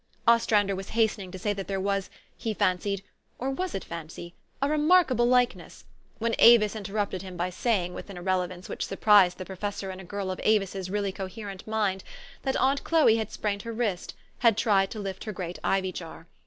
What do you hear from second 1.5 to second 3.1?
that there was, he fancied